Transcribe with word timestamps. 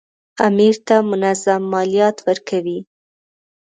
امیر 0.47 0.75
ته 0.87 0.95
منظم 1.09 1.61
مالیات 1.73 2.17
ورکوي. 2.27 2.79